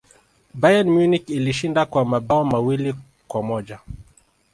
[0.53, 2.95] bayern munich ilishinda kwa mabao mawili
[3.27, 3.79] kwa moja